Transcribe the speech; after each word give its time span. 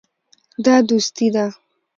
دا 0.65 0.75
دوستي 0.89 1.27
ده. 1.35 1.45